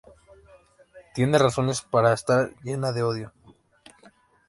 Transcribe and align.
Tiene 1.13 1.37
razones 1.37 1.83
para 1.83 2.11
estar 2.13 2.55
llena 2.63 2.91
de 2.91 3.03
odio. 3.03 3.33